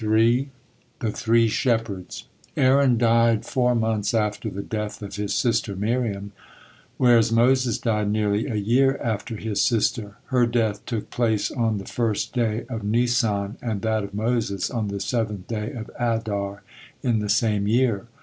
[0.01, 0.47] THE
[1.11, 2.23] THREE SHEPHERDS
[2.57, 6.31] Aaron died four months after the death of his sister Miriam,
[6.97, 10.15] whereas Moses died nearly a year after his sister.
[10.29, 14.87] Her death took place on the first day of Nisan, and that of Moses on
[14.87, 16.63] the seventh day of Adar
[17.03, 18.07] in the same year.